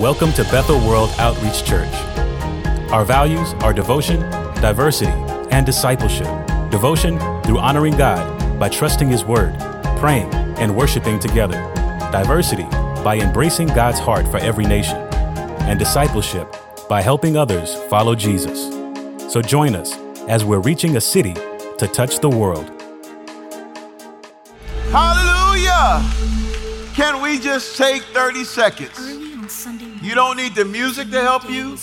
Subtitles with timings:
[0.00, 1.92] Welcome to Bethel World Outreach Church.
[2.90, 4.18] Our values are devotion,
[4.62, 5.12] diversity,
[5.50, 6.26] and discipleship.
[6.70, 9.54] Devotion through honoring God by trusting His Word,
[9.98, 11.58] praying, and worshiping together.
[12.10, 12.62] Diversity
[13.04, 14.96] by embracing God's heart for every nation.
[15.68, 16.50] And discipleship
[16.88, 18.70] by helping others follow Jesus.
[19.30, 19.98] So join us
[20.30, 21.34] as we're reaching a city
[21.76, 22.70] to touch the world.
[24.92, 26.02] Hallelujah!
[26.94, 29.19] Can we just take 30 seconds?
[30.02, 31.76] You don't need the music to help you.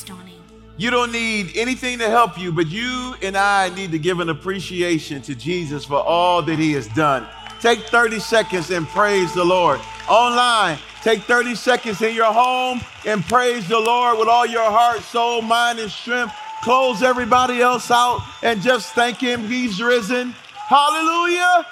[0.75, 4.29] You don't need anything to help you, but you and I need to give an
[4.29, 7.27] appreciation to Jesus for all that he has done.
[7.59, 9.79] Take 30 seconds and praise the Lord.
[10.07, 15.01] Online, take 30 seconds in your home and praise the Lord with all your heart,
[15.01, 16.33] soul, mind, and strength.
[16.63, 19.47] Close everybody else out and just thank him.
[19.47, 20.31] He's risen.
[20.53, 21.65] Hallelujah.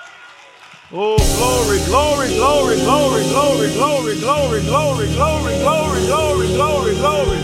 [0.97, 7.37] Oh, glory, glory, glory, glory, glory, glory, glory, glory, glory, glory, glory, glory, glory.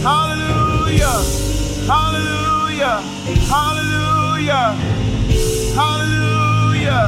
[0.00, 1.20] Hallelujah.
[1.84, 3.02] Hallelujah.
[3.52, 4.72] Hallelujah.
[5.76, 7.02] Hallelujah.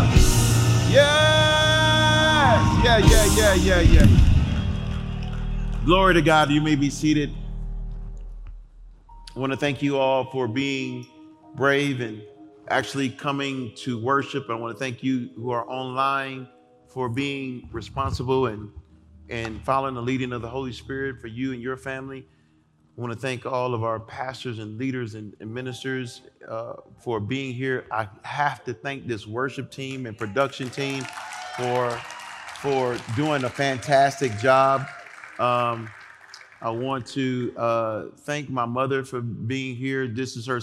[0.92, 2.60] Yes.
[2.84, 4.06] Yeah, yeah, yeah, yeah, yeah.
[5.86, 6.50] Glory to God.
[6.50, 7.32] You may be seated.
[9.34, 11.06] I want to thank you all for being
[11.56, 12.20] brave and
[12.72, 14.48] actually coming to worship.
[14.48, 16.48] I want to thank you who are online
[16.88, 18.70] for being responsible and
[19.28, 22.26] and following the leading of the Holy Spirit for you and your family.
[22.96, 27.20] I want to thank all of our pastors and leaders and, and ministers uh, for
[27.20, 27.86] being here.
[27.90, 31.04] I have to thank this worship team and production team
[31.56, 31.90] for
[32.60, 34.86] for doing a fantastic job.
[35.38, 35.90] Um,
[36.62, 40.06] I want to uh, thank my mother for being here.
[40.06, 40.60] This is her,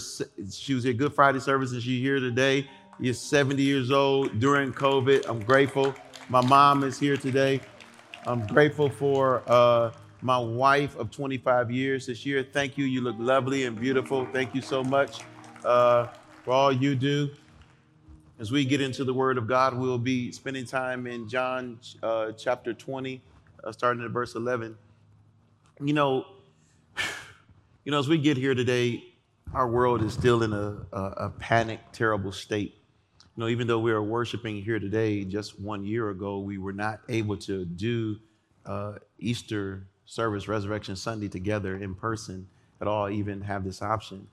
[0.50, 2.66] she was at Good Friday service and she's here today.
[2.98, 5.28] She's 70 years old during COVID.
[5.28, 5.94] I'm grateful.
[6.30, 7.60] My mom is here today.
[8.26, 9.90] I'm grateful for uh,
[10.22, 12.46] my wife of 25 years this year.
[12.50, 12.86] Thank you.
[12.86, 14.26] You look lovely and beautiful.
[14.32, 15.20] Thank you so much
[15.66, 16.06] uh,
[16.44, 17.28] for all you do.
[18.38, 22.32] As we get into the Word of God, we'll be spending time in John uh,
[22.32, 23.20] chapter 20,
[23.62, 24.78] uh, starting at verse 11
[25.82, 26.26] you know,
[27.84, 29.04] you know, as we get here today,
[29.54, 32.74] our world is still in a, a, a panic, terrible state.
[33.36, 36.72] You know, even though we are worshiping here today, just one year ago, we were
[36.72, 38.16] not able to do
[38.66, 42.48] uh, Easter service, Resurrection Sunday together in person
[42.80, 44.26] at all, even have this option.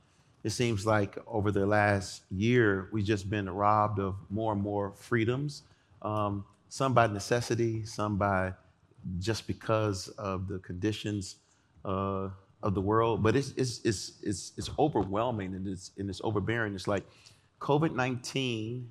[0.44, 4.94] It seems like over the last year, we've just been robbed of more and more
[4.98, 5.64] freedoms,
[6.02, 8.54] um, some by necessity, some by
[9.20, 11.38] just because of the conditions
[11.86, 12.30] uh,
[12.64, 13.24] of the world.
[13.24, 16.76] But it's, it's, it's, it's, it's overwhelming and it's, and it's overbearing.
[16.76, 17.04] It's like
[17.60, 18.90] COVID 19,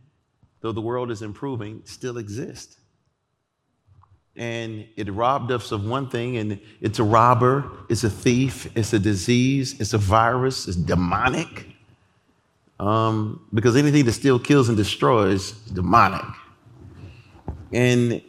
[0.61, 2.78] though the world is improving, still exists.
[4.37, 8.93] And it robbed us of one thing, and it's a robber, it's a thief, it's
[8.93, 11.67] a disease, it's a virus, it's demonic.
[12.78, 16.27] Um, because anything that still kills and destroys is demonic.
[17.73, 18.21] And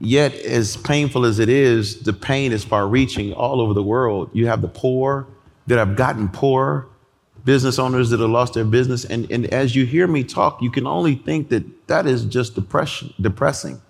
[0.00, 4.30] Yet, as painful as it is, the pain is far reaching all over the world.
[4.32, 5.26] You have the poor
[5.66, 6.86] that have gotten poorer,
[7.44, 9.04] business owners that have lost their business.
[9.04, 12.54] And, and as you hear me talk, you can only think that that is just
[12.54, 13.80] depression, depressing.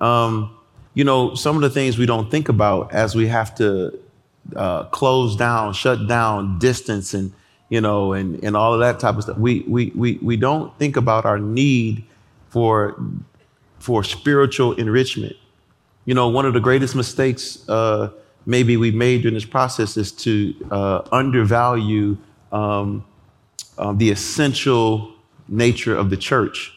[0.00, 0.56] Um,
[0.94, 3.98] you know, some of the things we don't think about as we have to
[4.54, 7.32] uh, close down, shut down, distance, and
[7.68, 9.38] you know, and, and all of that type of stuff.
[9.38, 12.04] We, we, we, we don't think about our need
[12.48, 12.96] for
[13.78, 15.36] for spiritual enrichment.
[16.04, 18.10] You know, one of the greatest mistakes uh,
[18.46, 22.16] maybe we made during this process is to uh, undervalue
[22.52, 23.04] um,
[23.76, 25.12] uh, the essential
[25.48, 26.72] nature of the church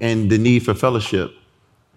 [0.00, 1.32] and the need for fellowship,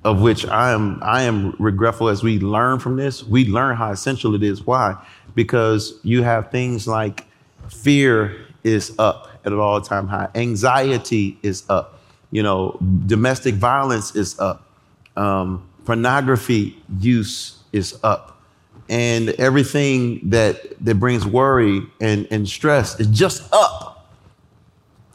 [0.04, 3.24] of which I am I am regretful as we learn from this.
[3.24, 4.66] We learn how essential it is.
[4.66, 4.96] Why?
[5.36, 7.26] Because you have things like
[7.70, 11.97] fear is up at an all-time high, anxiety is up
[12.32, 14.70] you know, domestic violence is up.
[15.16, 18.42] Um, pornography use is up.
[18.90, 24.14] And everything that, that brings worry and, and stress is just up.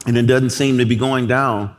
[0.05, 1.75] And it doesn't seem to be going down.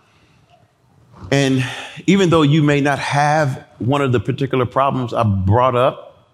[1.30, 1.64] And
[2.06, 6.28] even though you may not have one of the particular problems I brought up,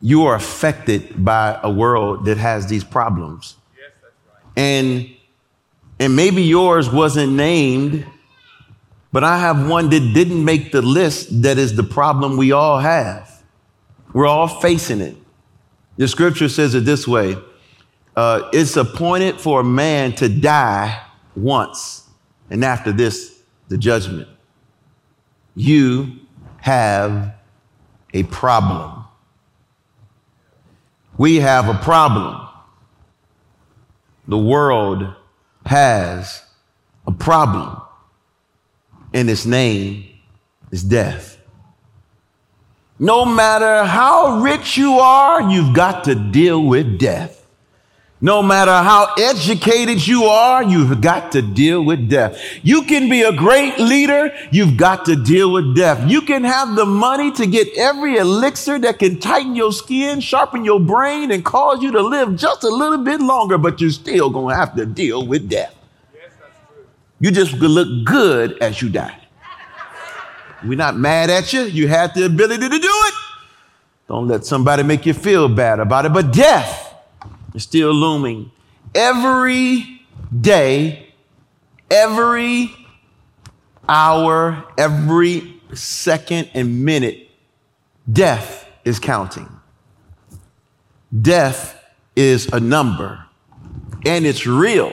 [0.00, 3.56] you are affected by a world that has these problems.
[3.76, 4.58] Yes, that's right.
[4.58, 5.10] And
[6.00, 8.06] and maybe yours wasn't named,
[9.12, 12.78] but I have one that didn't make the list that is the problem we all
[12.78, 13.42] have.
[14.14, 15.14] We're all facing it.
[15.98, 17.36] The scripture says it this way
[18.16, 21.04] uh, It's appointed for a man to die
[21.36, 22.08] once,
[22.48, 24.28] and after this, the judgment.
[25.54, 26.16] You
[26.62, 27.34] have
[28.14, 29.04] a problem.
[31.18, 32.48] We have a problem.
[34.26, 35.14] The world
[35.70, 36.42] has
[37.06, 37.80] a problem,
[39.14, 40.04] and its name
[40.72, 41.38] is death.
[42.98, 47.39] No matter how rich you are, you've got to deal with death.
[48.22, 52.38] No matter how educated you are, you've got to deal with death.
[52.62, 56.08] You can be a great leader, you've got to deal with death.
[56.10, 60.66] You can have the money to get every elixir that can tighten your skin, sharpen
[60.66, 64.28] your brain, and cause you to live just a little bit longer, but you're still
[64.28, 65.74] going to have to deal with death.
[66.12, 66.30] Yes,
[67.20, 69.16] you just look good as you die.
[70.62, 71.62] We're not mad at you.
[71.62, 73.14] You have the ability to do it.
[74.08, 76.12] Don't let somebody make you feel bad about it.
[76.12, 76.89] But death,
[77.54, 78.50] is still looming.
[78.94, 80.02] Every
[80.38, 81.12] day,
[81.90, 82.74] every
[83.88, 87.28] hour, every second and minute,
[88.10, 89.48] death is counting.
[91.20, 91.76] Death
[92.14, 93.24] is a number
[94.04, 94.92] and it's real.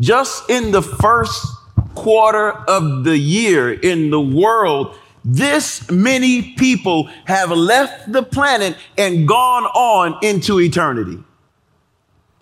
[0.00, 1.46] Just in the first
[1.94, 9.26] quarter of the year in the world, this many people have left the planet and
[9.26, 11.18] gone on into eternity.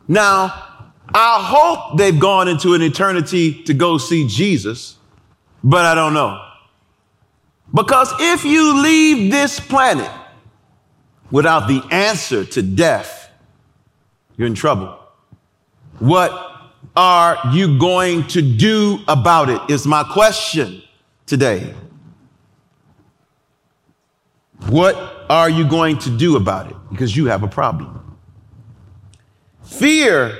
[0.06, 4.96] Now, I hope they've gone into an eternity to go see Jesus,
[5.62, 6.40] but I don't know.
[7.72, 10.10] Because if you leave this planet
[11.30, 13.30] without the answer to death,
[14.36, 14.98] you're in trouble.
[15.98, 16.32] What
[16.96, 19.60] are you going to do about it?
[19.68, 20.82] Is my question
[21.26, 21.74] today.
[24.68, 24.96] What
[25.28, 26.76] are you going to do about it?
[26.90, 28.03] Because you have a problem.
[29.78, 30.38] Fear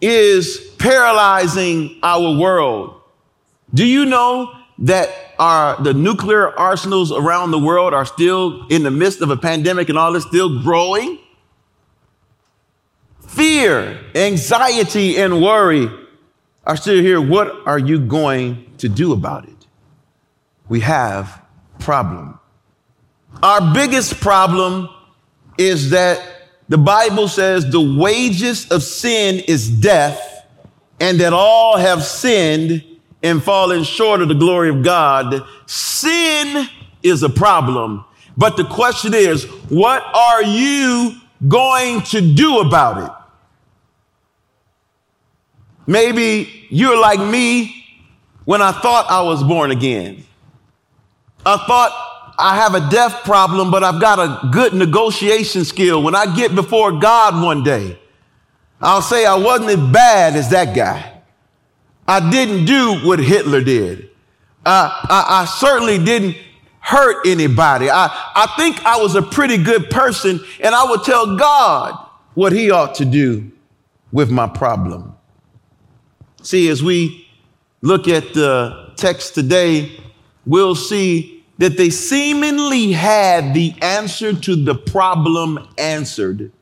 [0.00, 3.00] is paralyzing our world.
[3.72, 5.08] Do you know that
[5.38, 9.88] our, the nuclear arsenals around the world are still in the midst of a pandemic
[9.88, 11.18] and all this still growing?
[13.28, 15.88] Fear, anxiety, and worry
[16.64, 17.20] are still here.
[17.20, 19.66] What are you going to do about it?
[20.68, 21.40] We have
[21.78, 22.38] problem.
[23.42, 24.88] Our biggest problem
[25.56, 26.41] is that
[26.72, 30.46] the Bible says the wages of sin is death,
[30.98, 32.82] and that all have sinned
[33.22, 35.44] and fallen short of the glory of God.
[35.66, 36.66] Sin
[37.02, 38.06] is a problem.
[38.38, 41.16] But the question is, what are you
[41.46, 43.10] going to do about it?
[45.86, 47.84] Maybe you're like me
[48.46, 50.24] when I thought I was born again.
[51.44, 52.11] I thought
[52.42, 56.02] I have a deaf problem, but I've got a good negotiation skill.
[56.02, 57.98] When I get before God one day,
[58.80, 61.22] I'll say I wasn't as bad as that guy.
[62.06, 64.10] I didn't do what Hitler did.
[64.66, 66.36] Uh, I, I certainly didn't
[66.80, 67.88] hurt anybody.
[67.90, 71.96] I, I think I was a pretty good person, and I would tell God
[72.34, 73.52] what he ought to do
[74.10, 75.14] with my problem.
[76.42, 77.28] See, as we
[77.82, 80.00] look at the text today,
[80.44, 86.52] we'll see that they seemingly had the answer to the problem answered,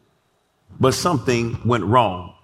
[0.78, 2.34] but something went wrong.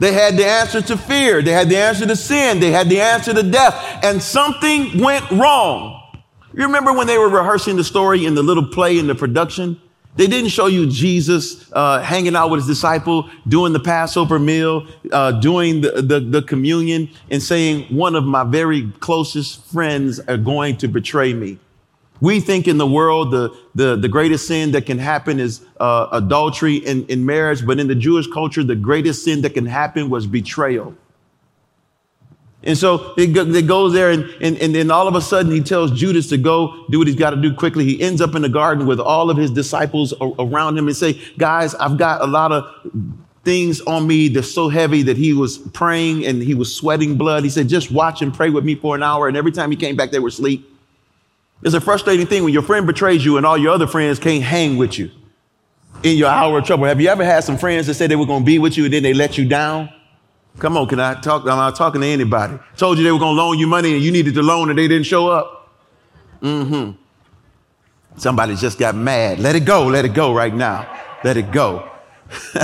[0.00, 1.40] They had the answer to fear.
[1.40, 2.58] They had the answer to sin.
[2.58, 3.74] They had the answer to death.
[4.02, 6.00] And something went wrong.
[6.52, 9.80] You remember when they were rehearsing the story in the little play in the production?
[10.16, 14.86] They didn't show you Jesus uh, hanging out with his disciple, doing the Passover meal,
[15.10, 20.36] uh, doing the, the, the communion, and saying, One of my very closest friends are
[20.36, 21.58] going to betray me.
[22.20, 26.06] We think in the world the, the, the greatest sin that can happen is uh,
[26.12, 30.10] adultery in, in marriage, but in the Jewish culture, the greatest sin that can happen
[30.10, 30.94] was betrayal.
[32.66, 35.90] And so it, goes there, and, and, and then all of a sudden he tells
[35.90, 37.84] Judas to go do what he's got to do quickly.
[37.84, 41.20] He ends up in the garden with all of his disciples around him and say,
[41.36, 42.64] Guys, I've got a lot of
[43.44, 47.44] things on me that's so heavy that he was praying and he was sweating blood.
[47.44, 49.28] He said, Just watch and pray with me for an hour.
[49.28, 50.66] And every time he came back, they were asleep.
[51.62, 54.42] It's a frustrating thing when your friend betrays you and all your other friends can't
[54.42, 55.10] hang with you
[56.02, 56.86] in your hour of trouble.
[56.86, 58.84] Have you ever had some friends that said they were going to be with you
[58.84, 59.90] and then they let you down?
[60.58, 61.42] Come on, can I talk?
[61.42, 62.58] I'm not talking to anybody.
[62.76, 64.78] Told you they were going to loan you money and you needed the loan and
[64.78, 65.72] they didn't show up.
[66.40, 66.92] Mm-hmm.
[68.16, 69.40] Somebody just got mad.
[69.40, 69.86] Let it go.
[69.86, 70.88] Let it go right now.
[71.24, 71.90] Let it go.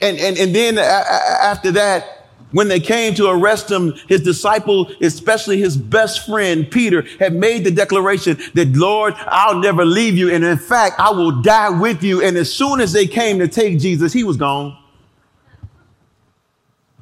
[0.00, 2.18] and, and, and then after that,
[2.50, 7.64] when they came to arrest him, his disciple, especially his best friend, Peter, had made
[7.64, 10.30] the declaration that, Lord, I'll never leave you.
[10.30, 12.22] And in fact, I will die with you.
[12.22, 14.76] And as soon as they came to take Jesus, he was gone.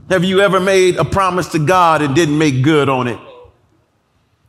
[0.09, 3.19] Have you ever made a promise to God and didn't make good on it?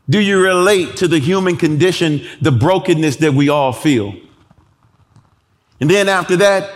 [0.09, 4.15] Do you relate to the human condition, the brokenness that we all feel?
[5.81, 6.71] And then after that,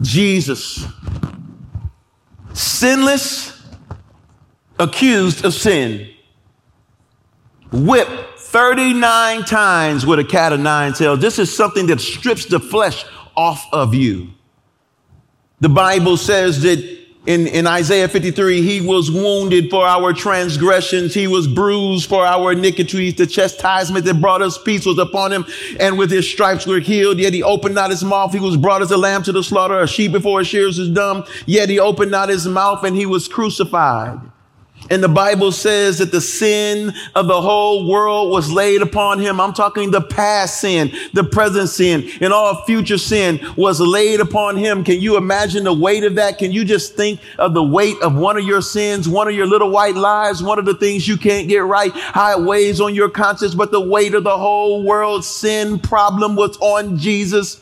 [0.00, 0.84] Jesus,
[2.52, 3.62] sinless,
[4.78, 6.08] accused of sin,
[7.70, 11.20] whipped 39 times with a cat of nine tails.
[11.20, 13.04] This is something that strips the flesh
[13.36, 14.30] off of you.
[15.60, 16.95] The Bible says that
[17.26, 21.12] in, in Isaiah 53, he was wounded for our transgressions.
[21.12, 23.14] He was bruised for our iniquities.
[23.16, 25.44] The chastisement that brought us peace was upon him.
[25.80, 27.18] And with his stripes we're healed.
[27.18, 28.32] Yet he opened not his mouth.
[28.32, 30.88] He was brought as a lamb to the slaughter, a sheep before his shears is
[30.90, 31.24] dumb.
[31.46, 34.20] Yet he opened not his mouth and he was crucified.
[34.88, 39.40] And the Bible says that the sin of the whole world was laid upon him.
[39.40, 44.56] I'm talking the past sin, the present sin, and all future sin was laid upon
[44.56, 44.84] him.
[44.84, 46.38] Can you imagine the weight of that?
[46.38, 49.46] Can you just think of the weight of one of your sins, one of your
[49.46, 52.94] little white lies, one of the things you can't get right, how it weighs on
[52.94, 57.60] your conscience, but the weight of the whole world's sin problem was on Jesus.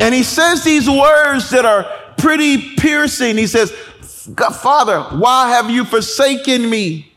[0.00, 1.84] And he says these words that are
[2.18, 3.36] pretty piercing.
[3.36, 3.72] He says,
[4.08, 7.12] Father, why have you forsaken me?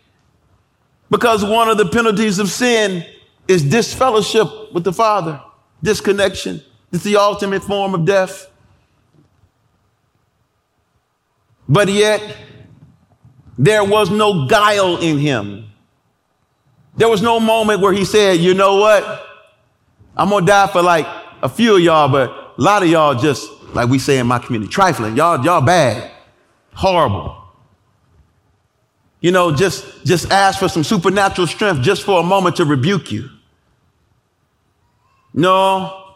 [1.10, 3.06] Because one of the penalties of sin
[3.48, 5.42] is disfellowship with the Father,
[5.82, 6.62] disconnection.
[6.92, 8.50] It's the ultimate form of death.
[11.68, 12.38] But yet,
[13.58, 15.70] there was no guile in him.
[16.98, 19.28] There was no moment where he said, you know what?
[20.18, 21.08] I'm going to die for like
[21.42, 24.40] a few of y'all, but a lot of y'all just, like we say in my
[24.40, 25.16] community, trifling.
[25.16, 26.12] Y'all, y'all bad
[26.82, 27.38] horrible.
[29.20, 33.12] You know, just, just ask for some supernatural strength just for a moment to rebuke
[33.12, 33.30] you.
[35.32, 36.16] No.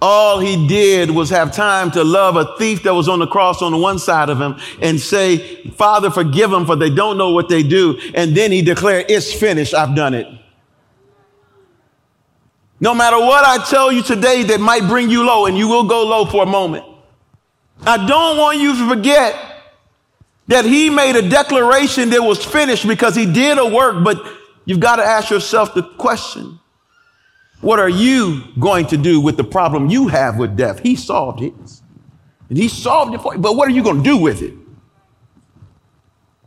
[0.00, 3.62] All he did was have time to love a thief that was on the cross
[3.62, 7.30] on the one side of him and say, Father, forgive them for they don't know
[7.30, 7.98] what they do.
[8.14, 9.72] And then he declared, it's finished.
[9.72, 10.28] I've done it.
[12.78, 15.88] No matter what I tell you today that might bring you low, and you will
[15.88, 16.84] go low for a moment.
[17.82, 19.47] I don't want you to forget
[20.48, 24.20] that he made a declaration that was finished because he did a work, but
[24.64, 26.58] you've got to ask yourself the question,
[27.60, 30.80] what are you going to do with the problem you have with death?
[30.80, 31.82] He solved his.
[32.48, 34.54] And he solved it for you, but what are you going to do with it?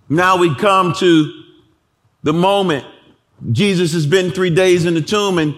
[0.10, 1.44] Now we come to
[2.24, 2.86] the moment
[3.52, 5.56] Jesus has been three days in the tomb and,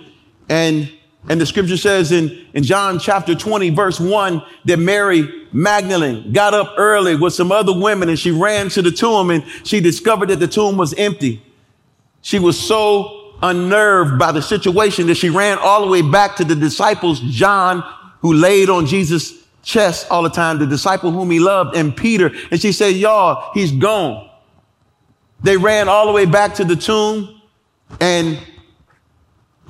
[0.48, 0.92] and
[1.30, 6.54] and the scripture says in, in John chapter 20, verse 1, that Mary Magdalene got
[6.54, 10.30] up early with some other women and she ran to the tomb and she discovered
[10.30, 11.42] that the tomb was empty.
[12.22, 16.44] She was so unnerved by the situation that she ran all the way back to
[16.44, 17.84] the disciples, John,
[18.20, 22.32] who laid on Jesus' chest all the time, the disciple whom he loved, and Peter.
[22.52, 24.30] And she said, y'all, he's gone.
[25.42, 27.42] They ran all the way back to the tomb
[28.00, 28.40] and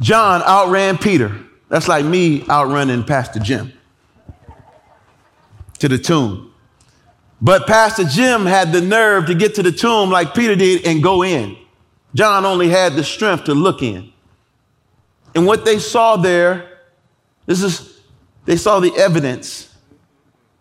[0.02, 1.38] John outran Peter.
[1.70, 3.74] That's like me outrunning Pastor Jim
[5.80, 6.54] to the tomb.
[7.42, 11.04] But Pastor Jim had the nerve to get to the tomb like Peter did and
[11.04, 11.58] go in.
[12.16, 14.14] John only had the strength to look in.
[15.36, 16.80] And what they saw there,
[17.46, 18.00] this is,
[18.46, 19.76] they saw the evidence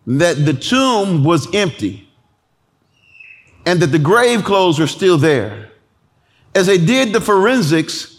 [0.07, 2.09] that the tomb was empty
[3.65, 5.71] and that the grave clothes were still there.
[6.53, 8.12] As they did the forensics,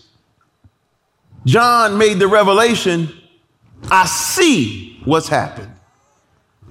[1.45, 3.09] John made the revelation
[3.91, 5.71] I see what's happened.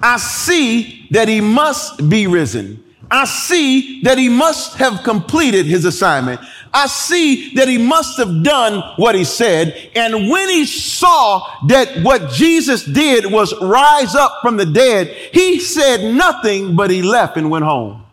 [0.01, 2.83] I see that he must be risen.
[3.09, 6.41] I see that he must have completed his assignment.
[6.73, 9.91] I see that he must have done what he said.
[9.95, 15.59] And when he saw that what Jesus did was rise up from the dead, he
[15.59, 18.03] said nothing, but he left and went home.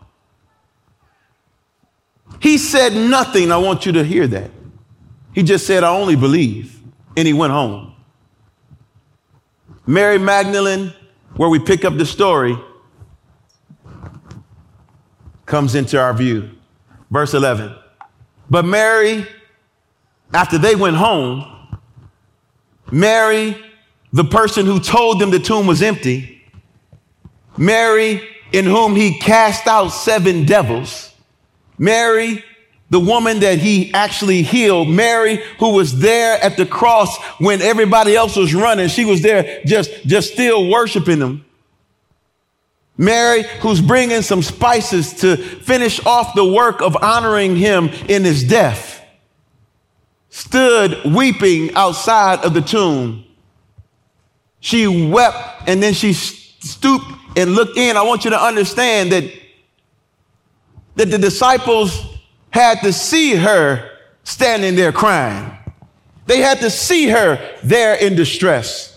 [2.39, 3.51] He said nothing.
[3.51, 4.51] I want you to hear that.
[5.33, 6.79] He just said, I only believe.
[7.15, 7.93] And he went home.
[9.85, 10.93] Mary Magdalene,
[11.35, 12.57] where we pick up the story,
[15.45, 16.49] comes into our view.
[17.09, 17.75] Verse 11.
[18.49, 19.25] But Mary,
[20.33, 21.45] after they went home,
[22.91, 23.57] Mary,
[24.13, 26.41] the person who told them the tomb was empty,
[27.57, 28.21] Mary,
[28.51, 31.13] in whom he cast out seven devils,
[31.77, 32.43] Mary,
[32.91, 38.17] the woman that he actually healed, Mary, who was there at the cross when everybody
[38.17, 38.89] else was running.
[38.89, 41.45] She was there just, just still worshiping him.
[42.97, 48.43] Mary, who's bringing some spices to finish off the work of honoring him in his
[48.43, 49.01] death,
[50.29, 53.23] stood weeping outside of the tomb.
[54.59, 57.05] She wept and then she stooped
[57.37, 57.95] and looked in.
[57.95, 59.23] I want you to understand that,
[60.97, 62.10] that the disciples
[62.51, 63.89] had to see her
[64.23, 65.57] standing there crying.
[66.27, 68.91] They had to see her there in distress.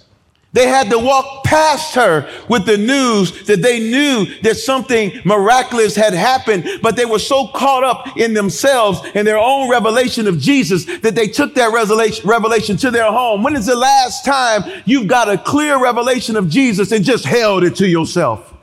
[0.55, 5.97] They had to walk past her with the news that they knew that something miraculous
[5.97, 10.39] had happened, but they were so caught up in themselves and their own revelation of
[10.39, 13.43] Jesus that they took that revelation, to their home.
[13.43, 17.65] When is the last time you've got a clear revelation of Jesus and just held
[17.65, 18.55] it to yourself?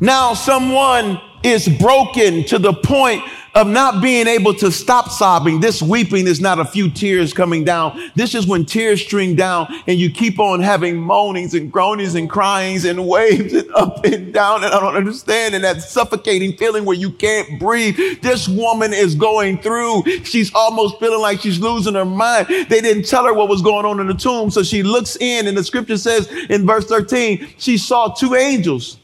[0.00, 3.22] Now someone is broken to the point
[3.54, 5.60] of not being able to stop sobbing.
[5.60, 8.10] This weeping is not a few tears coming down.
[8.16, 12.28] This is when tears stream down and you keep on having moanings and groanings and
[12.28, 14.64] cryings and waves and up and down.
[14.64, 15.54] And I don't understand.
[15.54, 17.96] And that suffocating feeling where you can't breathe.
[18.22, 20.02] This woman is going through.
[20.24, 22.48] She's almost feeling like she's losing her mind.
[22.48, 24.50] They didn't tell her what was going on in the tomb.
[24.50, 28.98] So she looks in and the scripture says in verse 13, she saw two angels,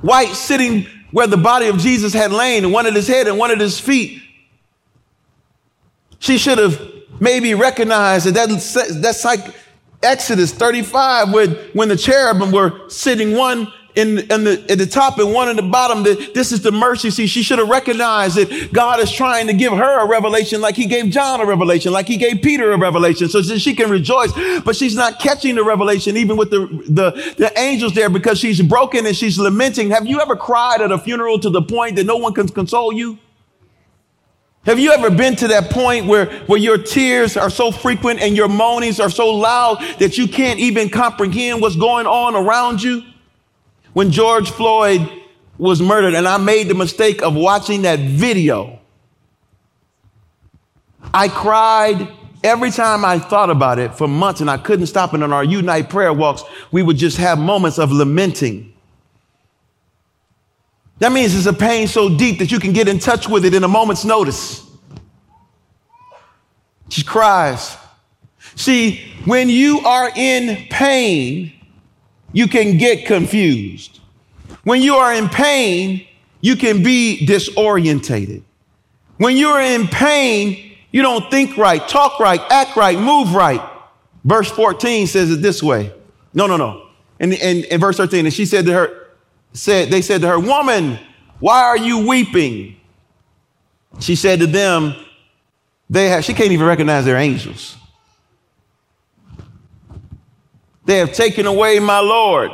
[0.00, 3.50] white sitting where the body of Jesus had lain, one at his head and one
[3.50, 4.22] at his feet.
[6.18, 6.80] She should have
[7.20, 9.40] maybe recognized that, that that's like
[10.02, 15.18] Exodus 35, where when the cherubim were sitting one in, in the, at the top
[15.18, 16.02] and one in the bottom.
[16.04, 17.26] That this is the mercy seat.
[17.26, 20.86] She should have recognized that God is trying to give her a revelation like he
[20.86, 24.32] gave John a revelation, like he gave Peter a revelation so that she can rejoice.
[24.60, 28.60] But she's not catching the revelation even with the, the, the angels there because she's
[28.62, 29.90] broken and she's lamenting.
[29.90, 32.92] Have you ever cried at a funeral to the point that no one can console
[32.92, 33.18] you?
[34.66, 38.36] Have you ever been to that point where, where your tears are so frequent and
[38.36, 43.04] your moanings are so loud that you can't even comprehend what's going on around you?
[43.96, 45.10] When George Floyd
[45.56, 48.78] was murdered, and I made the mistake of watching that video.
[51.14, 52.06] I cried
[52.44, 55.14] every time I thought about it for months, and I couldn't stop.
[55.14, 58.74] And on our Unite prayer walks, we would just have moments of lamenting.
[60.98, 63.54] That means it's a pain so deep that you can get in touch with it
[63.54, 64.62] in a moment's notice.
[66.90, 67.78] She cries.
[68.56, 71.55] See, when you are in pain,
[72.32, 74.00] you can get confused.
[74.64, 76.06] When you are in pain,
[76.40, 78.42] you can be disorientated.
[79.16, 83.60] When you're in pain, you don't think right, talk right, act right, move right.
[84.24, 85.92] Verse 14 says it this way.
[86.34, 86.88] No, no, no.
[87.18, 89.06] In, in, in verse 13, and she said to her,
[89.52, 90.98] said, they said to her, woman,
[91.38, 92.76] why are you weeping?
[94.00, 94.94] She said to them,
[95.88, 97.76] they have, she can't even recognize their angels.
[100.86, 102.50] They have taken away my Lord.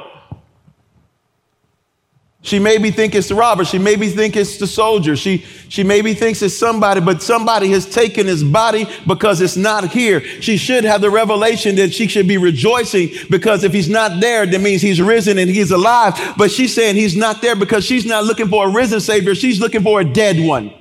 [2.45, 3.64] She maybe think it's the robber.
[3.64, 5.14] She maybe think it's the soldier.
[5.14, 9.90] She, she maybe thinks it's somebody, but somebody has taken his body because it's not
[9.90, 10.21] here.
[10.21, 14.45] She should have the revelation that she should be rejoicing because if he's not there,
[14.45, 16.35] that means he's risen and he's alive.
[16.37, 19.37] But she's saying he's not there because she's not looking for a risen savior.
[19.37, 20.75] She's looking for a dead one.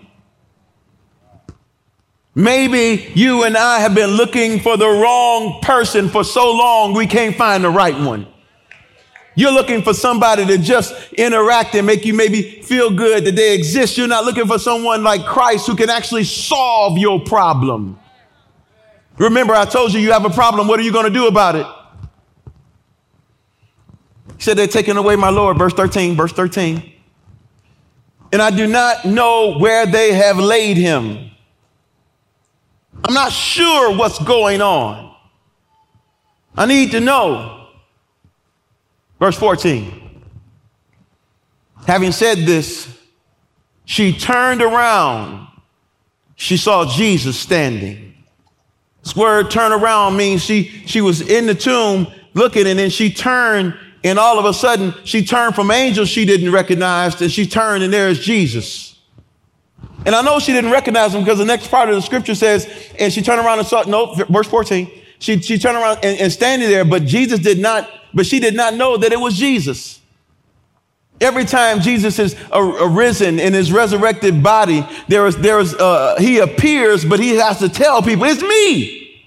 [2.34, 7.06] Maybe you and I have been looking for the wrong person for so long we
[7.06, 8.28] can't find the right one.
[9.36, 13.54] You're looking for somebody to just interact and make you maybe feel good that they
[13.54, 13.98] exist.
[13.98, 17.98] You're not looking for someone like Christ who can actually solve your problem.
[19.18, 20.68] Remember, I told you you have a problem.
[20.68, 21.66] What are you going to do about it?
[24.38, 25.58] He said, They're taking away my Lord.
[25.58, 26.92] Verse 13, verse 13.
[28.34, 31.31] And I do not know where they have laid him.
[33.04, 35.16] I'm not sure what's going on.
[36.56, 37.68] I need to know.
[39.20, 40.24] Verse 14.
[41.88, 42.88] Having said this,
[43.86, 45.48] she turned around.
[46.36, 48.12] She saw Jesus standing.
[49.04, 53.12] This word turn around means she, she was in the tomb looking and then she
[53.12, 57.46] turned and all of a sudden she turned from angels she didn't recognize and she
[57.46, 58.91] turned and there's Jesus.
[60.06, 62.68] And I know she didn't recognize him because the next part of the scripture says,
[62.98, 64.90] and she turned around and saw, no, verse 14.
[65.20, 68.56] She, she turned around and, and standing there, but Jesus did not, but she did
[68.56, 70.00] not know that it was Jesus.
[71.20, 76.40] Every time Jesus is arisen in his resurrected body, there is, there is, uh, he
[76.40, 79.24] appears, but he has to tell people, it's me.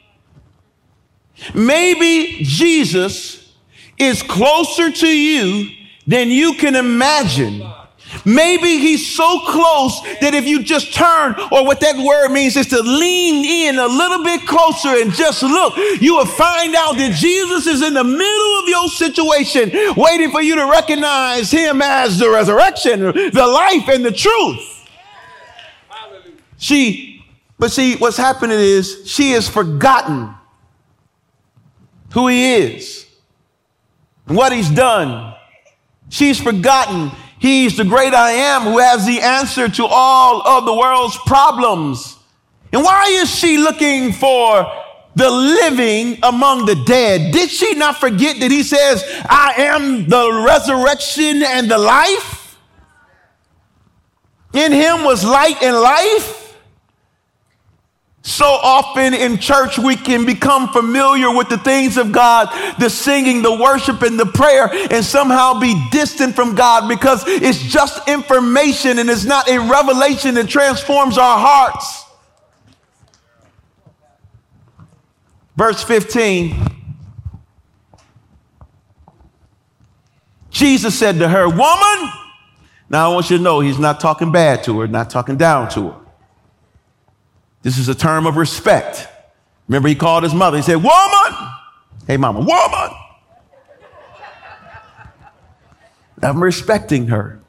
[1.55, 3.55] Maybe Jesus
[3.97, 5.71] is closer to you
[6.05, 7.65] than you can imagine.
[8.25, 12.67] Maybe he's so close that if you just turn, or what that word means is
[12.69, 17.13] to lean in a little bit closer and just look, you will find out that
[17.15, 22.19] Jesus is in the middle of your situation, waiting for you to recognize him as
[22.19, 24.89] the resurrection, the life, and the truth.
[26.57, 27.25] She,
[27.59, 30.35] but see, what's happening is she has forgotten
[32.13, 33.07] who he is,
[34.27, 35.35] what he's done.
[36.09, 37.11] She's forgotten
[37.45, 42.17] He's the great I am who has the answer to all of the world's problems.
[42.73, 44.65] And why is she looking for
[45.15, 47.33] the living among the dead.
[47.33, 52.59] Did she not forget that he says, I am the resurrection and the life?
[54.55, 56.44] In him was light and life.
[58.27, 62.49] So often in church, we can become familiar with the things of God,
[62.81, 67.63] the singing, the worship, and the prayer, and somehow be distant from God because it's
[67.63, 72.05] just information and it's not a revelation that transforms our hearts.
[75.55, 76.71] Verse 15
[80.51, 82.13] Jesus said to her, Woman,
[82.89, 85.69] now I want you to know he's not talking bad to her, not talking down
[85.71, 86.04] to her.
[87.65, 89.09] This is a term of respect.
[89.69, 90.59] Remember, he called his mother.
[90.59, 91.51] He said, Woman!
[92.07, 92.91] Hey, mama, woman!
[96.23, 97.41] I'm respecting her.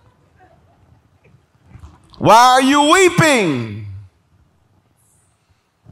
[2.18, 3.88] Why are you weeping?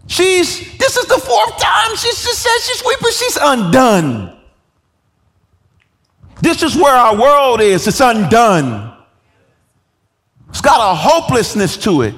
[0.08, 3.12] She's, this is the fourth time she just said she's weeping.
[3.12, 4.40] She's undone.
[6.42, 7.88] This is where our world is.
[7.88, 8.96] It's undone.
[10.50, 12.16] It's got a hopelessness to it.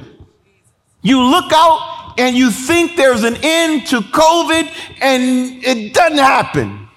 [1.01, 6.87] You look out and you think there's an end to COVID and it doesn't happen.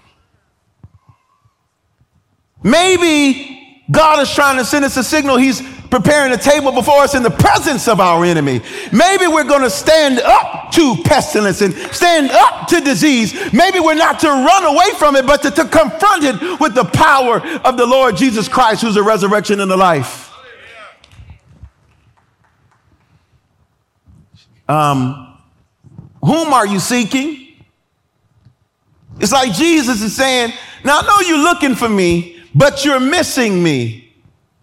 [2.63, 5.37] Maybe God is trying to send us a signal.
[5.37, 8.61] He's preparing a table before us in the presence of our enemy.
[8.93, 13.35] Maybe we're going to stand up to pestilence and stand up to disease.
[13.53, 16.85] Maybe we're not to run away from it, but to, to confront it with the
[16.85, 20.28] power of the Lord Jesus Christ, who's the resurrection and the life.
[24.69, 25.39] Um,
[26.21, 27.47] whom are you seeking?
[29.21, 30.53] It's like Jesus is saying,
[30.85, 34.09] Now I know you're looking for me, but you're missing me.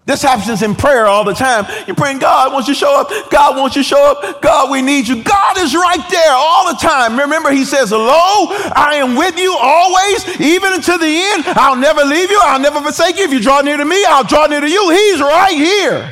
[0.05, 1.65] This happens in prayer all the time.
[1.87, 3.31] You're praying, God wants you to show up.
[3.31, 4.39] God wants you to show up.
[4.39, 5.23] God, we need you.
[5.23, 7.19] God is right there all the time.
[7.19, 11.45] Remember, He says, Lo, I am with you always, even until the end.
[11.57, 12.39] I'll never leave you.
[12.43, 13.23] I'll never forsake you.
[13.23, 14.91] If you draw near to me, I'll draw near to you.
[14.91, 16.11] He's right here.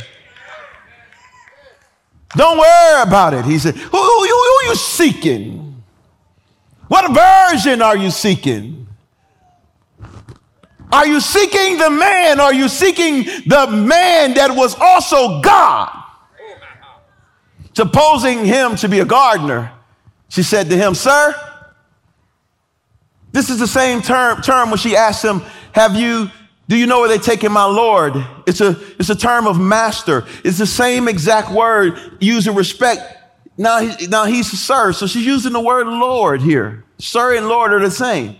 [2.36, 3.46] Don't worry about it.
[3.46, 5.84] He said, Who, who, who, are you seeking?
[6.88, 8.88] What version are you seeking?
[10.92, 12.40] Are you seeking the man?
[12.40, 15.92] Are you seeking the man that was also God?
[17.74, 19.72] Supposing him to be a gardener,
[20.30, 21.34] she said to him, Sir,
[23.32, 25.42] this is the same term, term when she asked him,
[25.72, 26.30] Have you,
[26.68, 28.14] do you know where they're taking my Lord?
[28.46, 30.26] It's a, it's a term of master.
[30.44, 33.02] It's the same exact word used in respect.
[33.58, 36.84] Now, he, now he's a sir, so she's using the word Lord here.
[36.98, 38.38] Sir and Lord are the same.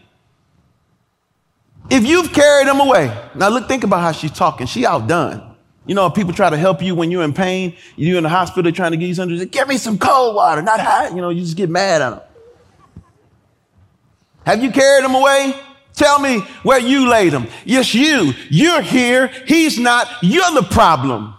[1.90, 4.68] If you've carried him away, now look, think about how she's talking.
[4.68, 5.56] She outdone.
[5.86, 8.72] You know, people try to help you when you're in pain, you're in the hospital
[8.72, 11.12] trying to get you something, give me some cold water, not hot.
[11.14, 12.22] You know, you just get mad at them.
[14.46, 15.54] Have you carried him away?
[15.96, 17.48] Tell me where you laid them.
[17.66, 18.34] Yes, you.
[18.50, 19.28] You're here.
[19.46, 20.08] He's not.
[20.22, 21.36] You're the problem.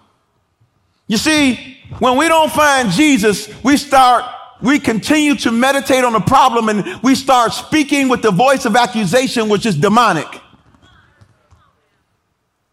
[1.07, 4.25] You see, when we don't find Jesus, we start
[4.63, 8.77] we continue to meditate on the problem and we start speaking with the voice of
[8.77, 10.27] accusation, which is demonic.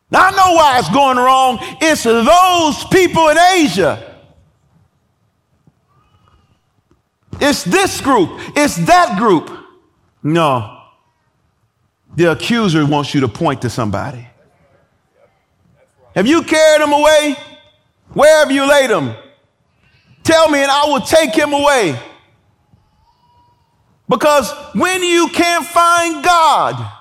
[0.10, 1.58] Now I know why it's going wrong.
[1.82, 4.20] It's those people in Asia.
[7.42, 8.30] It's this group.
[8.56, 9.50] It's that group.
[10.24, 10.81] No.
[12.16, 14.28] The accuser wants you to point to somebody.
[16.16, 17.36] Have you carried him away?
[18.14, 19.16] Where have you laid him?
[20.24, 21.98] Tell me, and I will take him away.
[24.10, 26.92] Because when you can't find God,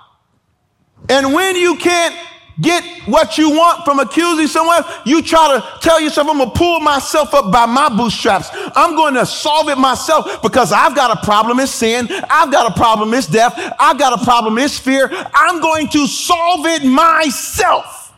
[1.09, 2.15] and when you can't
[2.61, 6.81] get what you want from accusing someone, you try to tell yourself, I'm gonna pull
[6.81, 8.49] myself up by my bootstraps.
[8.53, 12.09] I'm going to solve it myself because I've got a problem, it's sin.
[12.29, 13.55] I've got a problem, it's death.
[13.79, 15.11] I've got a problem, it's fear.
[15.35, 18.13] I'm going to solve it myself.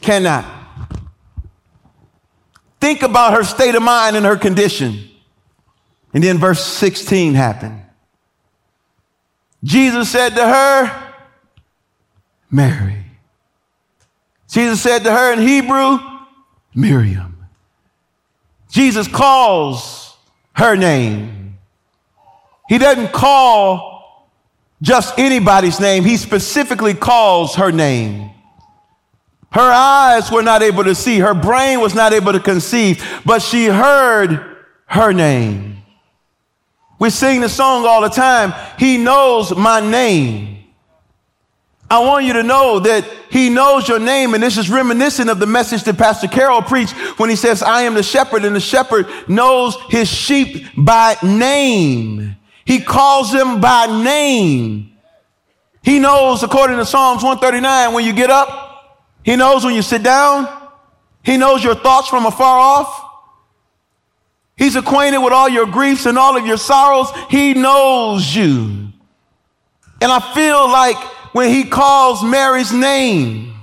[0.00, 0.44] Cannot.
[2.80, 5.10] Think about her state of mind and her condition.
[6.14, 7.82] And then verse 16 happened.
[9.62, 11.09] Jesus said to her,
[12.50, 13.04] Mary.
[14.48, 15.98] Jesus said to her in Hebrew,
[16.74, 17.46] Miriam.
[18.70, 20.16] Jesus calls
[20.54, 21.58] her name.
[22.68, 23.90] He doesn't call
[24.82, 28.30] just anybody's name, he specifically calls her name.
[29.52, 33.42] Her eyes were not able to see, her brain was not able to conceive, but
[33.42, 35.82] she heard her name.
[36.98, 40.59] We sing the song all the time, He knows my name.
[41.90, 44.32] I want you to know that he knows your name.
[44.34, 47.82] And this is reminiscent of the message that Pastor Carroll preached when he says, I
[47.82, 52.36] am the shepherd and the shepherd knows his sheep by name.
[52.64, 54.92] He calls them by name.
[55.82, 60.04] He knows, according to Psalms 139, when you get up, he knows when you sit
[60.04, 60.48] down,
[61.24, 63.06] he knows your thoughts from afar off.
[64.56, 67.08] He's acquainted with all your griefs and all of your sorrows.
[67.30, 68.92] He knows you.
[70.02, 70.96] And I feel like
[71.32, 73.54] when he calls Mary's name,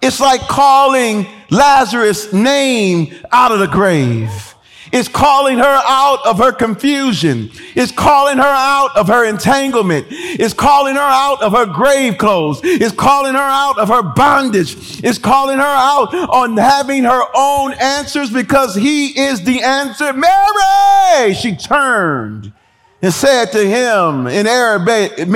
[0.00, 4.52] it's like calling Lazarus' name out of the grave.
[4.92, 7.50] It's calling her out of her confusion.
[7.74, 10.06] It's calling her out of her entanglement.
[10.10, 12.60] It's calling her out of her grave clothes.
[12.62, 15.02] It's calling her out of her bondage.
[15.02, 20.12] It's calling her out on having her own answers because he is the answer.
[20.12, 21.34] Mary!
[21.34, 22.52] She turned
[23.00, 25.26] and said to him in Arabic,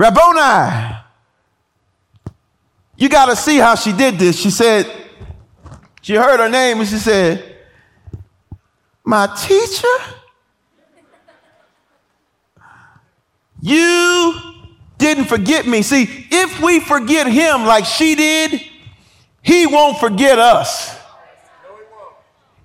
[0.00, 0.96] Rabboni.
[2.96, 4.40] You got to see how she did this.
[4.40, 4.90] She said,
[6.00, 7.56] she heard her name and she said,
[9.04, 9.86] My teacher?
[13.60, 14.40] You
[14.96, 15.82] didn't forget me.
[15.82, 18.58] See, if we forget him like she did,
[19.42, 20.98] he won't forget us.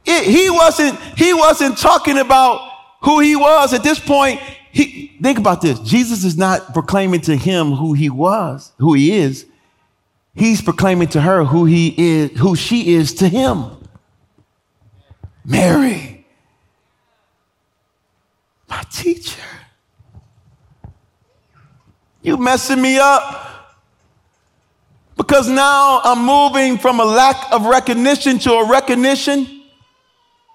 [0.05, 2.61] It, he wasn't he wasn't talking about
[3.01, 4.39] who he was at this point
[4.75, 5.79] he, think about this.
[5.79, 9.45] Jesus is not proclaiming to him who he was, who he is.
[10.33, 13.71] He's proclaiming to her who he is, who she is to him.
[15.45, 16.27] Mary,
[18.67, 19.41] my teacher.
[22.21, 23.43] You messing me up.
[25.15, 29.54] Because now I'm moving from a lack of recognition to a recognition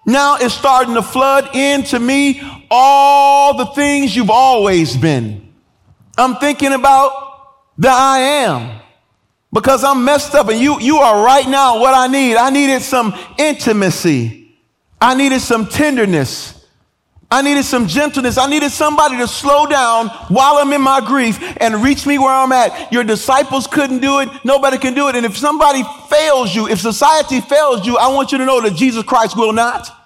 [0.07, 5.53] now it's starting to flood into me all the things you've always been.
[6.17, 7.11] I'm thinking about
[7.79, 8.81] the I am
[9.53, 12.37] because I'm messed up and you, you are right now what I need.
[12.37, 14.57] I needed some intimacy.
[15.01, 16.60] I needed some tenderness.
[17.33, 18.37] I needed some gentleness.
[18.39, 22.33] I needed somebody to slow down while I'm in my grief and reach me where
[22.33, 22.93] I'm at.
[22.93, 24.29] Your disciples couldn't do it.
[24.45, 25.15] Nobody can do it.
[25.15, 28.75] And if somebody fails you, if society fails you, I want you to know that
[28.75, 29.97] Jesus Christ will not.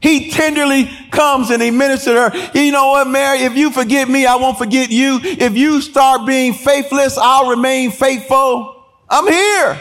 [0.00, 2.50] He tenderly comes and he ministers to her.
[2.58, 3.40] You know what, Mary?
[3.40, 5.20] If you forget me, I won't forget you.
[5.22, 8.84] If you start being faithless, I'll remain faithful.
[9.08, 9.80] I'm here.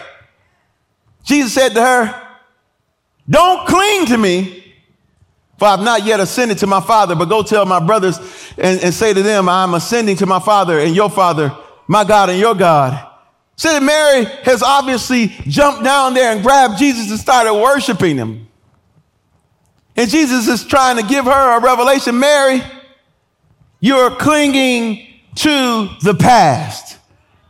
[1.23, 2.27] Jesus said to her,
[3.27, 4.60] Don't cling to me,
[5.61, 8.17] for I've not yet ascended to my Father, but go tell my brothers
[8.57, 12.31] and, and say to them, I'm ascending to my Father and your Father, my God
[12.31, 13.07] and your God.
[13.57, 18.47] Said that Mary has obviously jumped down there and grabbed Jesus and started worshiping him.
[19.95, 22.17] And Jesus is trying to give her a revelation.
[22.17, 22.63] Mary,
[23.81, 26.97] you're clinging to the past.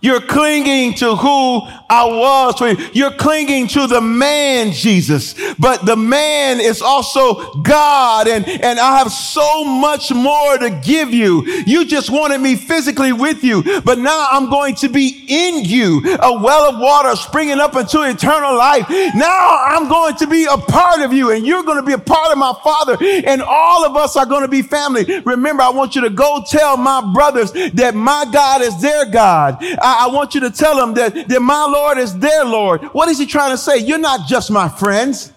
[0.01, 2.89] You're clinging to who I was for you.
[2.93, 5.35] You're clinging to the man, Jesus.
[5.59, 8.27] But the man is also God.
[8.27, 11.45] And, and I have so much more to give you.
[11.67, 16.01] You just wanted me physically with you, but now I'm going to be in you.
[16.19, 18.87] A well of water springing up into eternal life.
[18.89, 21.99] Now I'm going to be a part of you and you're going to be a
[21.99, 22.97] part of my father.
[23.01, 25.19] And all of us are going to be family.
[25.21, 29.57] Remember, I want you to go tell my brothers that my God is their God.
[29.61, 32.82] I I, I want you to tell them that, that my Lord is their Lord.
[32.93, 33.77] What is he trying to say?
[33.77, 35.32] You're not just my friends.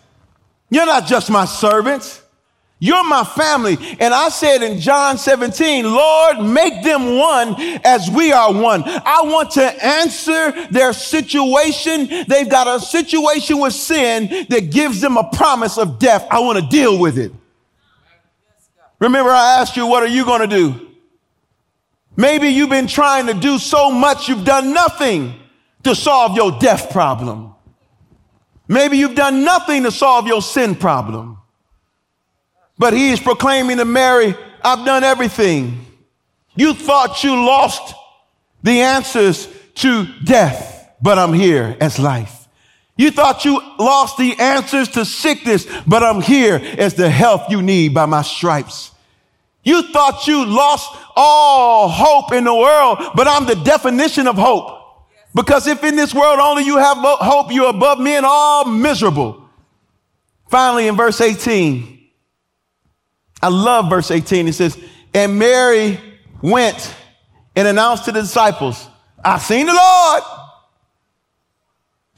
[0.71, 2.23] You're not just my servants.
[2.81, 3.79] You're my family.
[4.01, 8.83] And I said in John 17, Lord, make them one as we are one.
[8.85, 12.09] I want to answer their situation.
[12.29, 16.27] They've got a situation with sin that gives them a promise of death.
[16.31, 17.33] I want to deal with it.
[18.99, 20.94] Remember, I asked you, what are you going to do?
[22.17, 25.35] Maybe you've been trying to do so much, you've done nothing
[25.83, 27.55] to solve your death problem.
[28.69, 31.39] Maybe you've done nothing to solve your sin problem.
[32.79, 35.85] But he is proclaiming to Mary, I've done everything.
[36.57, 37.95] You thought you lost
[38.63, 42.49] the answers to death, but I'm here as life.
[42.97, 47.61] You thought you lost the answers to sickness, but I'm here as the health you
[47.61, 48.93] need by my stripes.
[49.65, 54.83] You thought you lost all hope in the world, but I'm the definition of hope.
[55.35, 59.49] Because if in this world only you have hope, you're above men all miserable.
[60.49, 62.09] Finally, in verse 18,
[63.43, 64.47] I love verse 18.
[64.49, 64.79] It says,
[65.13, 65.99] And Mary
[66.41, 66.95] went
[67.57, 68.87] and announced to the disciples,
[69.25, 70.23] I've seen the Lord.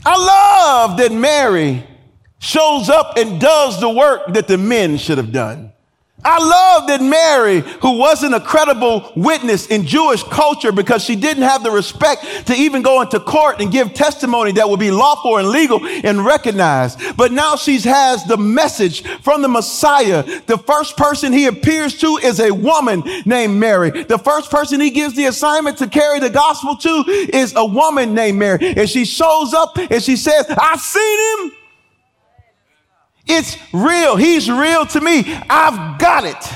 [0.04, 1.87] I love that Mary
[2.38, 5.72] shows up and does the work that the men should have done.
[6.27, 11.45] I love that Mary, who wasn't a credible witness in Jewish culture because she didn't
[11.45, 15.37] have the respect to even go into court and give testimony that would be lawful
[15.37, 16.99] and legal and recognized.
[17.17, 20.25] But now she has the message from the Messiah.
[20.47, 24.03] The first person he appears to is a woman named Mary.
[24.03, 28.15] The first person he gives the assignment to carry the gospel to is a woman
[28.15, 28.75] named Mary.
[28.77, 31.56] And she shows up and she says, I've seen him.
[33.27, 34.17] It's real.
[34.17, 35.25] He's real to me.
[35.51, 36.55] I've got it.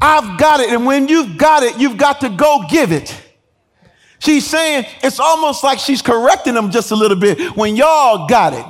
[0.00, 0.70] I've got it.
[0.70, 3.14] And when you've got it, you've got to go give it.
[4.18, 7.56] She's saying it's almost like she's correcting them just a little bit.
[7.56, 8.64] When y'all got it,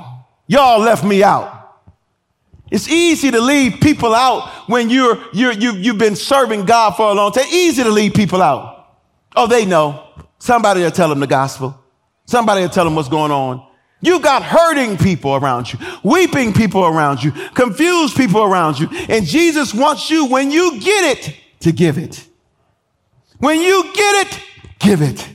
[0.47, 1.57] y'all left me out.
[2.69, 7.09] It's easy to leave people out when you're, you're, you, you've been serving God for
[7.09, 7.45] a long time.
[7.51, 8.95] Easy to leave people out.
[9.35, 10.07] Oh, they know.
[10.39, 11.77] Somebody will tell them the gospel.
[12.25, 13.67] Somebody will tell them what's going on.
[14.01, 18.89] You got hurting people around you, weeping people around you, confused people around you.
[19.07, 22.27] And Jesus wants you, when you get it, to give it.
[23.37, 24.43] When you get it,
[24.79, 25.29] give it.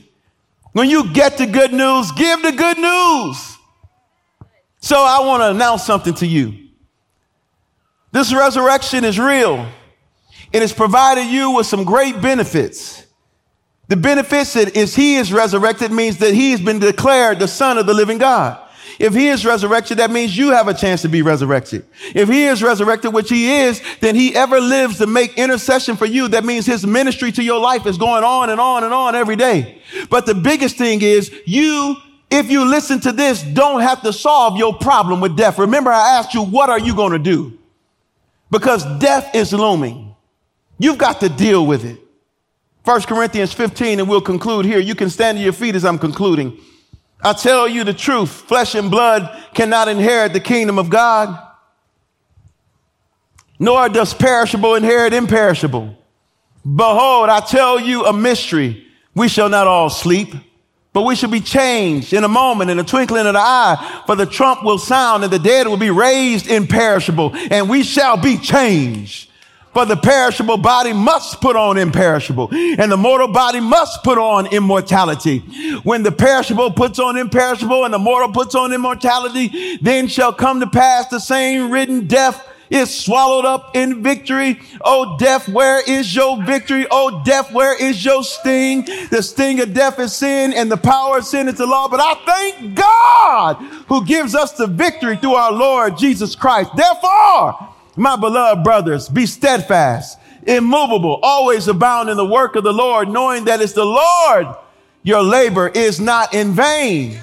[0.73, 3.57] When you get the good news, give the good news.
[4.79, 6.67] So I want to announce something to you.
[8.11, 9.65] This resurrection is real.
[10.53, 13.06] It has provided you with some great benefits.
[13.87, 17.77] The benefits that is he is resurrected means that he has been declared the son
[17.77, 18.61] of the living God.
[18.99, 21.85] If he is resurrected, that means you have a chance to be resurrected.
[22.15, 26.05] If he is resurrected, which he is, then he ever lives to make intercession for
[26.05, 26.27] you.
[26.29, 29.35] That means his ministry to your life is going on and on and on every
[29.35, 29.81] day.
[30.09, 31.95] But the biggest thing is you,
[32.31, 35.59] if you listen to this, don't have to solve your problem with death.
[35.59, 37.57] Remember, I asked you, what are you going to do?
[38.49, 40.15] Because death is looming.
[40.79, 41.99] You've got to deal with it.
[42.87, 44.79] 1 Corinthians 15, and we'll conclude here.
[44.79, 46.57] You can stand to your feet as I'm concluding.
[47.21, 48.29] I tell you the truth.
[48.29, 51.37] Flesh and blood cannot inherit the kingdom of God,
[53.59, 55.97] nor does perishable inherit imperishable.
[56.63, 58.87] Behold, I tell you a mystery.
[59.13, 60.33] We shall not all sleep,
[60.93, 64.03] but we shall be changed in a moment, in a twinkling of the eye.
[64.05, 68.15] For the trump will sound and the dead will be raised imperishable, and we shall
[68.15, 69.26] be changed.
[69.77, 74.47] For the perishable body must put on imperishable, and the mortal body must put on
[74.47, 75.41] immortality.
[75.83, 80.61] When the perishable puts on imperishable and the mortal puts on immortality, then shall come
[80.61, 84.59] to pass the same written death is swallowed up in victory.
[84.81, 86.87] Oh, death, where is your victory?
[86.89, 88.81] Oh, death, where is your sting?
[89.11, 91.87] The sting of death is sin and the power of sin is the law.
[91.87, 96.71] But I thank God who gives us the victory through our Lord Jesus Christ.
[96.75, 103.09] Therefore, my beloved brothers, be steadfast, immovable, always abound in the work of the Lord,
[103.09, 104.55] knowing that it's the Lord.
[105.03, 107.19] Your labor is not in vain.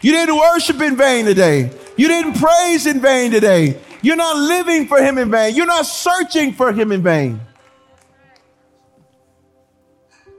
[0.00, 1.70] You didn't worship in vain today.
[1.96, 3.78] You didn't praise in vain today.
[4.02, 5.54] You're not living for Him in vain.
[5.54, 7.40] You're not searching for Him in vain.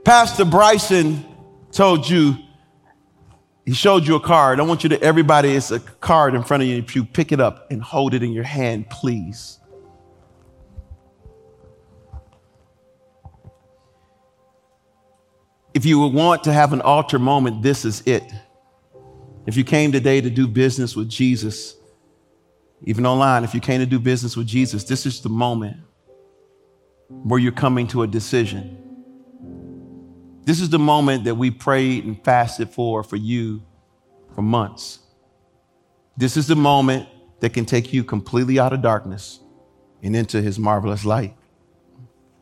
[0.04, 1.24] Pastor Bryson
[1.70, 2.36] told you,
[3.64, 4.58] he showed you a card.
[4.58, 6.78] I want you to, everybody, it's a card in front of you.
[6.78, 9.58] If you pick it up and hold it in your hand, please.
[15.74, 18.24] If you want to have an altar moment, this is it.
[19.46, 21.76] If you came today to do business with Jesus,
[22.84, 25.76] even online, if you came to do business with Jesus, this is the moment
[27.08, 28.81] where you're coming to a decision.
[30.44, 33.62] This is the moment that we prayed and fasted for for you
[34.34, 34.98] for months.
[36.16, 37.08] This is the moment
[37.40, 39.40] that can take you completely out of darkness
[40.02, 41.36] and into his marvelous light.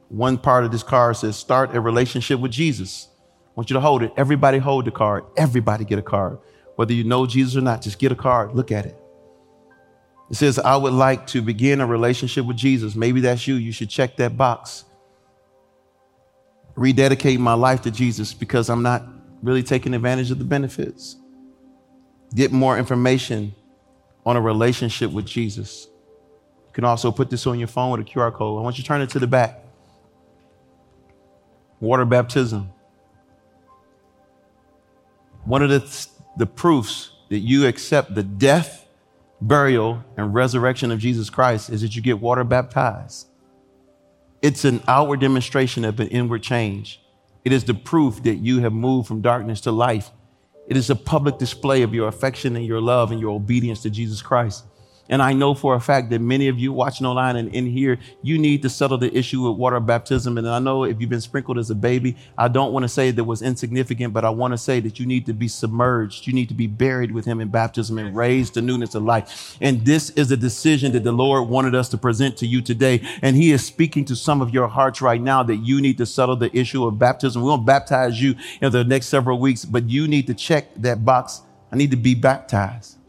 [0.08, 3.08] One part of this card says, Start a relationship with Jesus.
[3.46, 4.12] I want you to hold it.
[4.16, 5.24] Everybody hold the card.
[5.36, 6.38] Everybody get a card.
[6.76, 8.54] Whether you know Jesus or not, just get a card.
[8.54, 8.96] Look at it.
[10.30, 12.94] It says, I would like to begin a relationship with Jesus.
[12.94, 13.56] Maybe that's you.
[13.56, 14.84] You should check that box.
[16.76, 19.04] Rededicate my life to Jesus because I'm not
[19.42, 21.16] really taking advantage of the benefits.
[22.34, 23.54] Get more information
[24.24, 25.88] on a relationship with Jesus.
[26.68, 28.58] You can also put this on your phone with a QR code.
[28.58, 29.64] I want you to turn it to the back.
[31.80, 32.70] Water baptism.
[35.44, 38.86] One of the, the proofs that you accept the death,
[39.40, 43.26] burial, and resurrection of Jesus Christ is that you get water baptized.
[44.42, 47.00] It's an outward demonstration of an inward change.
[47.44, 50.10] It is the proof that you have moved from darkness to life.
[50.66, 53.90] It is a public display of your affection and your love and your obedience to
[53.90, 54.64] Jesus Christ.
[55.10, 57.98] And I know for a fact that many of you watching online and in here,
[58.22, 60.38] you need to settle the issue with water baptism.
[60.38, 63.10] And I know if you've been sprinkled as a baby, I don't want to say
[63.10, 66.28] that was insignificant, but I want to say that you need to be submerged.
[66.28, 69.56] You need to be buried with him in baptism and raised to newness of life.
[69.60, 73.02] And this is a decision that the Lord wanted us to present to you today.
[73.20, 76.06] And he is speaking to some of your hearts right now that you need to
[76.06, 77.42] settle the issue of baptism.
[77.42, 81.04] We won't baptize you in the next several weeks, but you need to check that
[81.04, 81.42] box.
[81.72, 82.99] I need to be baptized.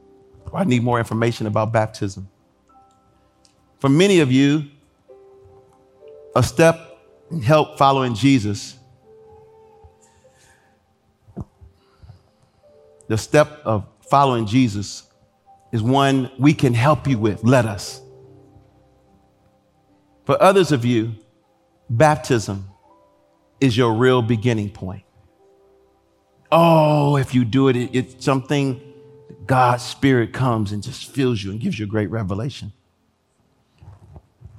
[0.53, 2.29] I need more information about baptism.
[3.79, 4.65] For many of you,
[6.35, 6.99] a step
[7.29, 8.75] in help following Jesus,
[13.07, 15.03] the step of following Jesus
[15.71, 17.43] is one we can help you with.
[17.43, 18.01] Let us.
[20.25, 21.15] For others of you,
[21.89, 22.69] baptism
[23.59, 25.03] is your real beginning point.
[26.51, 28.81] Oh, if you do it, it's something
[29.45, 32.71] God's Spirit comes and just fills you and gives you a great revelation.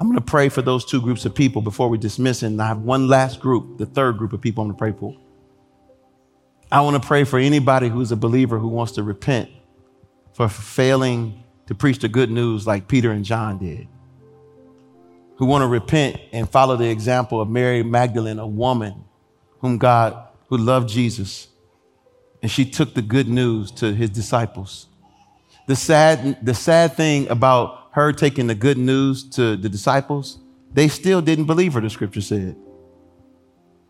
[0.00, 2.66] I'm going to pray for those two groups of people before we dismiss, and I
[2.66, 5.16] have one last group, the third group of people I'm going to pray for.
[6.72, 9.50] I want to pray for anybody who's a believer who wants to repent
[10.32, 13.86] for failing to preach the good news like Peter and John did,
[15.36, 19.04] who want to repent and follow the example of Mary Magdalene, a woman
[19.60, 21.46] whom God, who loved Jesus
[22.42, 24.88] and she took the good news to his disciples.
[25.68, 30.38] The sad, the sad thing about her taking the good news to the disciples,
[30.72, 32.56] they still didn't believe her, the scripture said.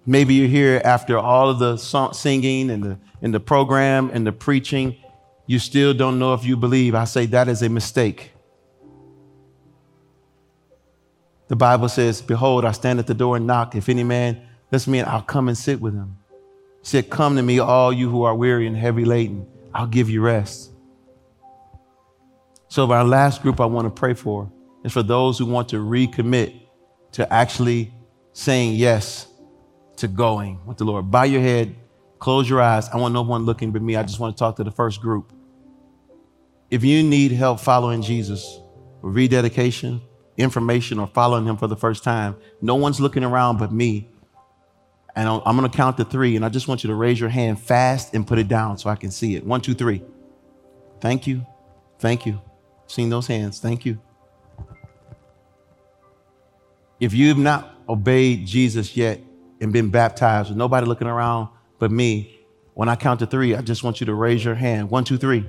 [0.05, 1.76] Maybe you're here after all of the
[2.12, 4.96] singing and the, and the program and the preaching,
[5.46, 6.94] you still don't know if you believe.
[6.94, 8.32] I say that is a mistake.
[11.48, 13.74] The Bible says, Behold, I stand at the door and knock.
[13.74, 16.16] If any man lets me in, I'll come and sit with him.
[16.83, 19.47] He said, Come to me, all you who are weary and heavy laden.
[19.72, 20.70] I'll give you rest.
[22.68, 24.51] So, our last group I want to pray for
[24.85, 26.61] is for those who want to recommit
[27.12, 27.93] to actually
[28.33, 29.28] saying yes
[29.97, 31.11] to going with the Lord.
[31.11, 31.76] Bow your head,
[32.18, 32.89] close your eyes.
[32.89, 33.97] I want no one looking but me.
[33.97, 35.33] I just want to talk to the first group.
[36.70, 38.59] If you need help following Jesus,
[39.03, 40.01] rededication,
[40.39, 44.09] information, or following him for the first time, no one's looking around but me.
[45.15, 47.29] And I'm going to count to three, and I just want you to raise your
[47.29, 49.45] hand fast and put it down so I can see it.
[49.45, 50.03] One, two, three.
[51.01, 51.45] Thank you.
[51.99, 52.41] Thank you.
[52.87, 53.61] Seen those hands.
[53.61, 53.99] Thank you.
[56.99, 59.21] If you've not obeyed Jesus yet
[59.61, 61.49] and been baptized with nobody looking around
[61.79, 62.39] but me,
[62.75, 64.91] when I count to three, I just want you to raise your hand.
[64.91, 65.49] One, two, three.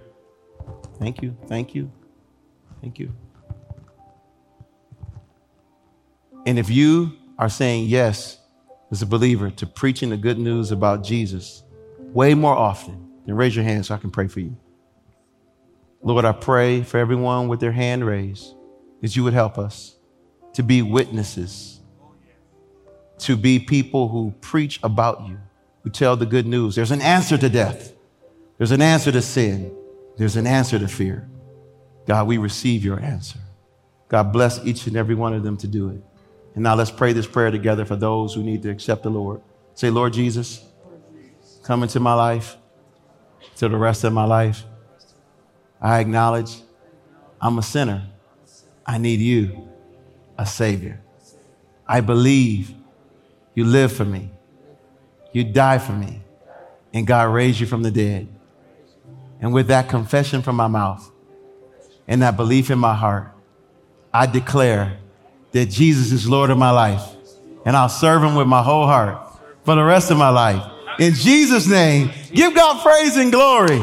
[1.00, 1.38] Thank you.
[1.48, 1.92] Thank you.
[2.82, 3.14] Thank you.
[6.46, 8.40] And if you are saying yes,
[8.94, 11.64] as a believer to preaching the good news about Jesus
[11.98, 14.56] way more often, then raise your hand so I can pray for you.
[16.04, 18.54] Lord, I pray for everyone with their hand raised
[19.02, 19.96] that you would help us
[20.54, 21.80] to be witnesses,
[23.18, 25.40] to be people who preach about you,
[25.82, 26.76] who tell the good news.
[26.76, 27.94] There's an answer to death,
[28.60, 29.76] there's an answer to sin,
[30.18, 31.28] there's an answer to fear.
[32.06, 33.40] God, we receive your answer.
[34.08, 36.04] God bless each and every one of them to do it.
[36.56, 39.42] And now let's pray this prayer together for those who need to accept the Lord.
[39.74, 40.64] Say, Lord Jesus,
[41.64, 42.58] come into my life
[43.58, 44.64] to the rest of my life.
[45.82, 46.62] I acknowledge
[47.42, 48.08] I'm a sinner.
[48.86, 49.70] I need you,
[50.38, 51.02] a Savior.
[51.88, 52.74] I believe
[53.56, 54.32] you live for me,
[55.32, 56.22] you die for me,
[56.94, 58.28] and God raised you from the dead.
[59.42, 61.12] And with that confession from my mouth
[62.08, 63.32] and that belief in my heart,
[64.14, 64.98] I declare
[65.54, 67.02] that Jesus is Lord of my life.
[67.66, 69.18] And I'll serve him with my whole heart
[69.64, 70.62] for the rest of my life.
[71.00, 73.82] In Jesus' name, give God praise and glory.